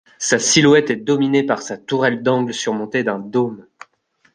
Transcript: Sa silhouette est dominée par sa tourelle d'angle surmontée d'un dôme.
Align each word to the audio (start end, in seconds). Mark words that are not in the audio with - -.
Sa 0.17 0.39
silhouette 0.39 0.89
est 0.89 0.95
dominée 0.95 1.43
par 1.45 1.61
sa 1.61 1.77
tourelle 1.77 2.23
d'angle 2.23 2.55
surmontée 2.55 3.03
d'un 3.03 3.19
dôme. 3.19 3.67